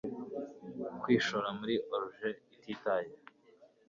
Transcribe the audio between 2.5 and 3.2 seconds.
ititaye